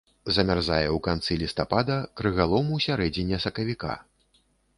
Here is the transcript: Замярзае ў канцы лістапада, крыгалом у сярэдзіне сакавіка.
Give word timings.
Замярзае 0.35 0.85
ў 0.85 0.97
канцы 1.07 1.37
лістапада, 1.43 1.99
крыгалом 2.23 2.73
у 2.79 2.81
сярэдзіне 2.87 3.43
сакавіка. 3.45 3.93